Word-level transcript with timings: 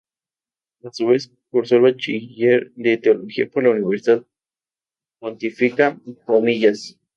A 0.83 0.91
su 0.91 1.05
vez 1.05 1.31
cursó 1.51 1.75
el 1.75 1.81
bachiller 1.83 2.71
de 2.73 2.97
Teología 2.97 3.47
por 3.47 3.61
la 3.65 3.69
Universidad 3.69 4.25
Pontificia 5.19 5.95
Comillas. 6.25 6.97